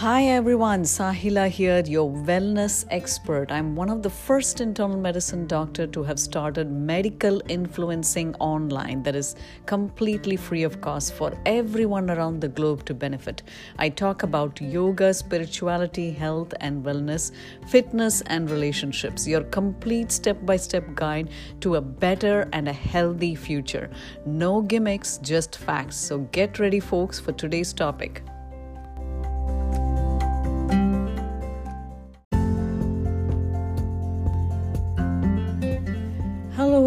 [0.00, 3.52] Hi everyone, Sahila here, your wellness expert.
[3.52, 9.14] I'm one of the first internal medicine doctor to have started medical influencing online that
[9.14, 9.36] is
[9.66, 13.42] completely free of cost for everyone around the globe to benefit.
[13.78, 17.32] I talk about yoga, spirituality, health and wellness,
[17.68, 19.28] fitness and relationships.
[19.28, 21.28] Your complete step-by-step guide
[21.60, 23.90] to a better and a healthy future.
[24.24, 25.96] No gimmicks, just facts.
[25.96, 28.22] So get ready folks for today's topic.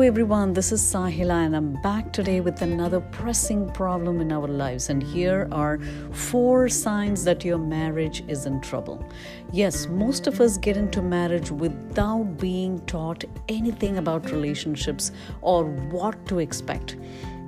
[0.07, 0.51] Everyone.
[0.51, 4.89] This is Sahila, and I'm back today with another pressing problem in our lives.
[4.89, 5.79] And here are
[6.11, 9.05] four signs that your marriage is in trouble.
[9.53, 16.25] Yes, most of us get into marriage without being taught anything about relationships or what
[16.25, 16.97] to expect.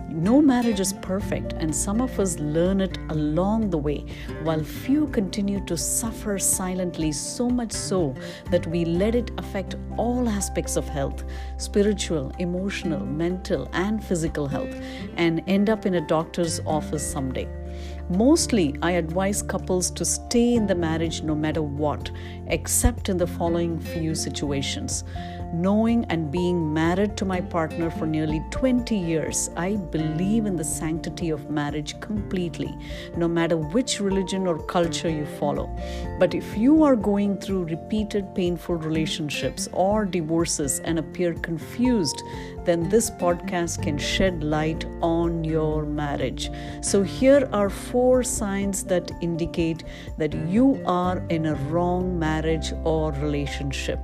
[0.10, 4.06] No marriage is perfect, and some of us learn it along the way,
[4.44, 8.14] while few continue to suffer silently, so much so
[8.52, 11.24] that we let it affect all aspects of health
[11.58, 14.76] spiritual, emotional, mental, and physical health
[15.18, 17.48] and end up in a doctor's office someday.
[18.10, 22.12] Mostly, I advise couples to stay in the marriage no matter what,
[22.48, 25.04] except in the following few situations.
[25.54, 30.64] Knowing and being married to my partner for nearly 20 years, I believe in the
[30.64, 32.78] sanctity of marriage completely,
[33.16, 35.70] no matter which religion or culture you follow.
[36.20, 42.22] But if you are going through repeated painful relationships or divorces and appear confused,
[42.66, 46.50] then this podcast can shed light on your marriage.
[46.82, 49.84] So, here are four signs that indicate
[50.18, 54.00] that you are in a wrong marriage or relationship.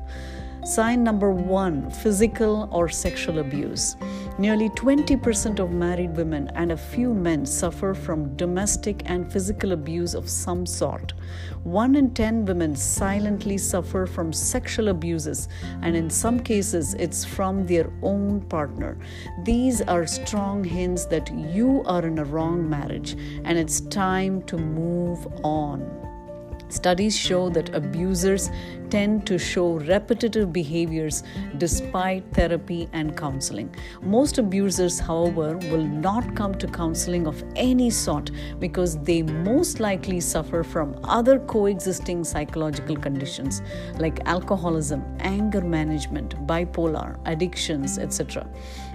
[0.64, 3.96] Sign number one physical or sexual abuse.
[4.42, 10.16] Nearly 20% of married women and a few men suffer from domestic and physical abuse
[10.16, 11.14] of some sort.
[11.62, 15.48] One in 10 women silently suffer from sexual abuses,
[15.84, 18.98] and in some cases, it's from their own partner.
[19.44, 23.12] These are strong hints that you are in a wrong marriage
[23.46, 26.01] and it's time to move on.
[26.72, 28.50] Studies show that abusers
[28.90, 31.24] tend to show repetitive behaviors
[31.58, 33.76] despite therapy and counseling.
[34.02, 40.22] Most abusers, however, will not come to counseling of any sort because they most likely
[40.22, 43.62] suffer from other coexisting psychological conditions
[43.98, 48.48] like alcoholism, anger management, bipolar, addictions, etc.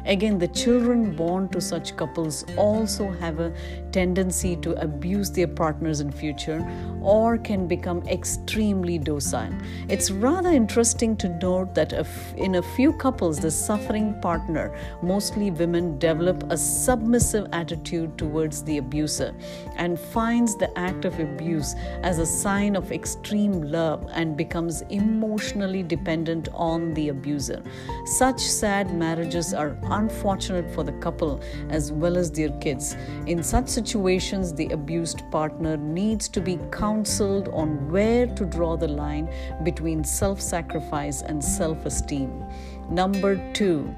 [0.07, 3.53] Again, the children born to such couples also have a
[3.91, 6.65] tendency to abuse their partners in future
[7.03, 9.53] or can become extremely docile.
[9.89, 11.93] It's rather interesting to note that
[12.37, 18.79] in a few couples, the suffering partner, mostly women, develop a submissive attitude towards the
[18.79, 19.35] abuser
[19.77, 25.83] and finds the act of abuse as a sign of extreme love and becomes emotionally
[25.83, 27.63] dependent on the abuser.
[28.05, 31.41] Such sad marriages are unfortunate for the couple
[31.71, 32.97] as well as their kids.
[33.27, 38.89] In such situations, the abused partner needs to be counseled on where to draw the
[38.89, 39.29] line
[39.63, 42.45] between self sacrifice and self esteem.
[42.89, 43.95] Number two,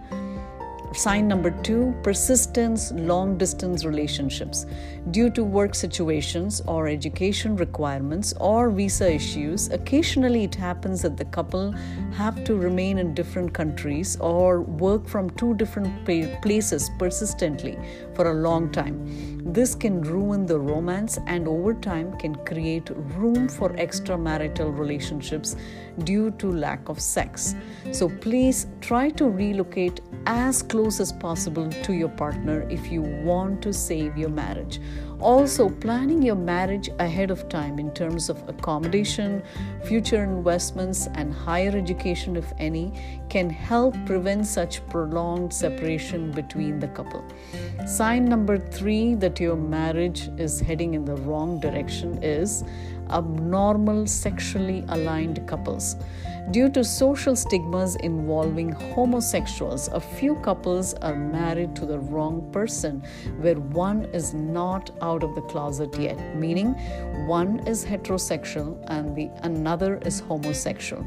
[0.93, 4.66] Sign number two persistence, long distance relationships.
[5.10, 11.27] Due to work situations or education requirements or visa issues, occasionally it happens that the
[11.27, 11.72] couple
[12.12, 16.04] have to remain in different countries or work from two different
[16.43, 17.78] places persistently
[18.15, 19.38] for a long time.
[19.50, 25.56] This can ruin the romance and over time can create room for extramarital relationships
[26.04, 27.54] due to lack of sex.
[27.91, 33.62] So please try to relocate as close as possible to your partner if you want
[33.62, 34.81] to save your marriage.
[35.20, 39.42] Also, planning your marriage ahead of time in terms of accommodation,
[39.84, 42.92] future investments, and higher education, if any,
[43.28, 47.24] can help prevent such prolonged separation between the couple.
[47.84, 52.62] Sign number three that your marriage is heading in the wrong direction is
[53.10, 55.97] abnormal sexually aligned couples.
[56.51, 63.03] Due to social stigmas involving homosexuals, a few couples are married to the wrong person,
[63.41, 66.72] where one is not out of the closet yet, meaning
[67.27, 71.05] one is heterosexual and the another is homosexual.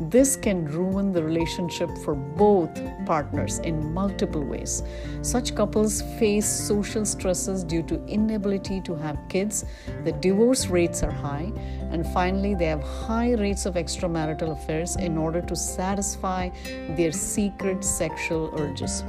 [0.00, 2.70] This can ruin the relationship for both
[3.04, 4.84] partners in multiple ways.
[5.22, 9.64] Such couples face social stresses due to inability to have kids,
[10.04, 11.10] the divorce rates are
[11.52, 11.60] high,
[11.90, 16.50] and finally, they have high rates of extramarital affairs in order to satisfy
[16.96, 19.04] their secret sexual urges.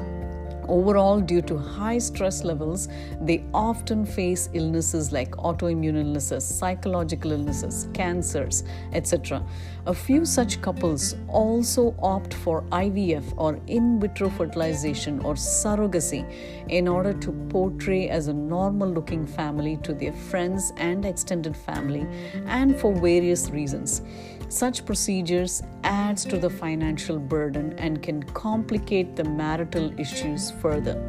[0.67, 2.87] Overall, due to high stress levels,
[3.21, 8.63] they often face illnesses like autoimmune illnesses, psychological illnesses, cancers,
[8.93, 9.43] etc.
[9.85, 16.25] A few such couples also opt for IVF or in vitro fertilization or surrogacy
[16.69, 22.07] in order to portray as a normal looking family to their friends and extended family
[22.47, 24.01] and for various reasons.
[24.49, 31.01] Such procedures adds to the financial burden and can complicate the marital issues further.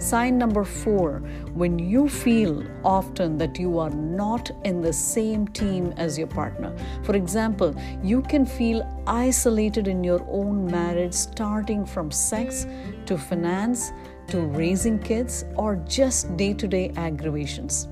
[0.00, 1.18] Sign number four
[1.52, 6.74] when you feel often that you are not in the same team as your partner.
[7.02, 12.66] For example, you can feel isolated in your own marriage, starting from sex
[13.04, 13.92] to finance
[14.28, 17.86] to raising kids or just day to day aggravations.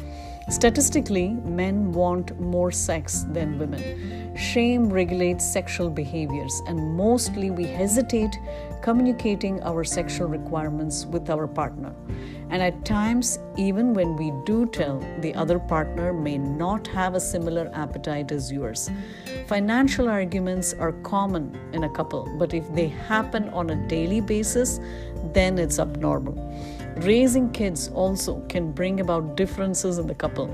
[0.49, 4.35] Statistically, men want more sex than women.
[4.35, 8.35] Shame regulates sexual behaviors, and mostly we hesitate
[8.81, 11.95] communicating our sexual requirements with our partner.
[12.51, 17.21] And at times, even when we do tell, the other partner may not have a
[17.21, 18.91] similar appetite as yours.
[19.49, 24.81] Financial arguments are common in a couple, but if they happen on a daily basis,
[25.35, 26.37] then it's abnormal.
[27.03, 30.49] Raising kids also can bring about differences in the couple.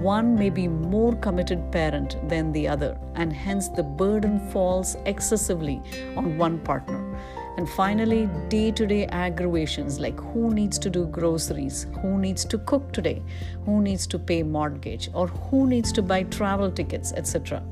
[0.00, 5.80] One may be more committed parent than the other, and hence the burden falls excessively
[6.14, 7.18] on one partner.
[7.56, 12.58] And finally, day to day aggravations like who needs to do groceries, who needs to
[12.58, 13.22] cook today,
[13.64, 17.62] who needs to pay mortgage, or who needs to buy travel tickets, etc.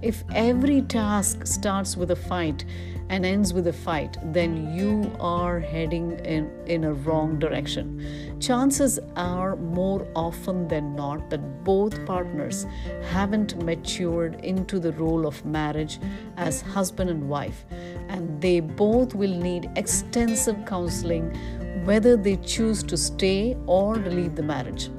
[0.00, 2.64] If every task starts with a fight
[3.10, 8.36] and ends with a fight, then you are heading in, in a wrong direction.
[8.40, 12.66] Chances are more often than not that both partners
[13.10, 15.98] haven't matured into the role of marriage
[16.36, 17.64] as husband and wife,
[18.08, 21.34] and they both will need extensive counseling
[21.84, 24.90] whether they choose to stay or leave the marriage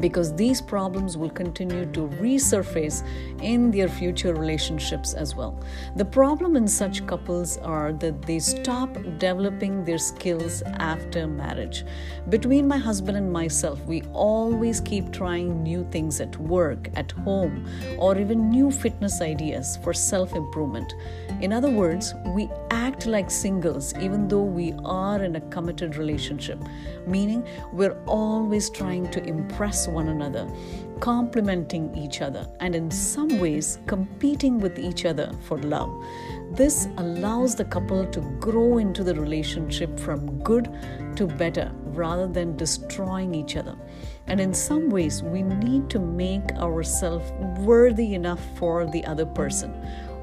[0.00, 3.02] because these problems will continue to resurface
[3.42, 5.58] in their future relationships as well.
[5.96, 11.84] The problem in such couples are that they stop developing their skills after marriage.
[12.28, 17.66] Between my husband and myself, we always keep trying new things at work, at home,
[17.98, 20.94] or even new fitness ideas for self improvement.
[21.40, 22.48] In other words, we
[22.98, 26.58] act like singles even though we are in a committed relationship,
[27.06, 30.48] meaning we're always trying to impress one another,
[30.98, 35.90] complimenting each other, and in some ways competing with each other for love.
[36.50, 40.68] This allows the couple to grow into the relationship from good
[41.14, 43.76] to better rather than destroying each other.
[44.26, 47.30] And in some ways, we need to make ourselves
[47.60, 49.72] worthy enough for the other person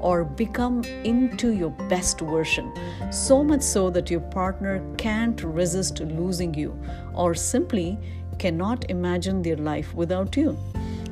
[0.00, 2.72] or become into your best version,
[3.10, 6.78] so much so that your partner can't resist losing you
[7.14, 7.98] or simply
[8.38, 10.56] cannot imagine their life without you.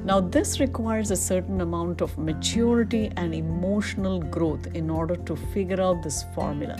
[0.04, 5.80] Now, this requires a certain amount of maturity and emotional growth in order to figure
[5.80, 6.76] out this formula.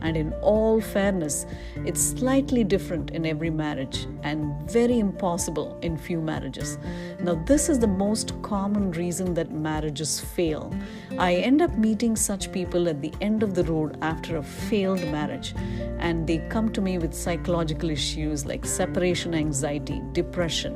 [0.00, 1.46] And in all fairness,
[1.84, 6.76] it's slightly different in every marriage and very impossible in few marriages.
[7.20, 10.74] Now, this is the most common reason that marriages fail.
[11.16, 15.06] I end up meeting such people at the end of the road after a failed
[15.12, 15.54] marriage,
[16.00, 20.74] and they come to me with psychological issues like separation anxiety, depression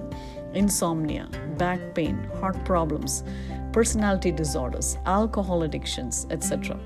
[0.55, 3.25] insomnia, back pain, heart problems,
[3.73, 6.79] personality disorders, alcohol addictions, etc.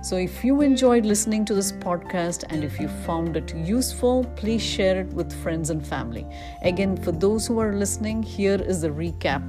[0.00, 4.62] So, if you enjoyed listening to this podcast and if you found it useful, please
[4.62, 6.26] share it with friends and family.
[6.62, 9.42] Again, for those who are listening, here is the recap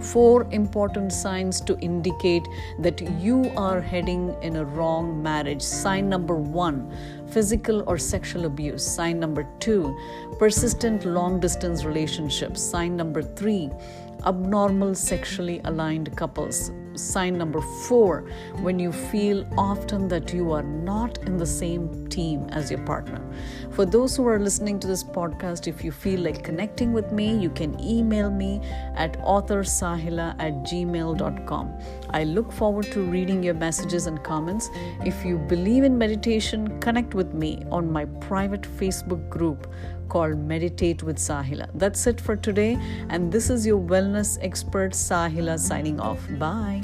[0.00, 2.46] four important signs to indicate
[2.80, 5.62] that you are heading in a wrong marriage.
[5.62, 6.90] Sign number one
[7.28, 8.86] physical or sexual abuse.
[8.86, 9.96] Sign number two
[10.38, 12.62] persistent long distance relationships.
[12.62, 13.70] Sign number three
[14.26, 16.70] abnormal sexually aligned couples.
[16.94, 18.24] Sign number four,
[18.60, 23.20] when you feel often that you are not in the same team as your partner.
[23.70, 27.36] For those who are listening to this podcast, if you feel like connecting with me,
[27.36, 28.60] you can email me
[28.94, 31.78] at authorsahila at gmail.com.
[32.10, 34.68] I look forward to reading your messages and comments.
[35.04, 39.72] If you believe in meditation, connect with me on my private Facebook group
[40.12, 41.68] called Meditate with Sahila.
[41.74, 42.72] That's it for today,
[43.08, 46.20] and this is your wellness expert Sahila signing off.
[46.38, 46.82] Bye.